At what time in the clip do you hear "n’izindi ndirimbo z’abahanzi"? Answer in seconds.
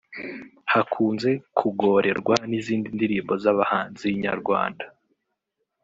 2.49-4.07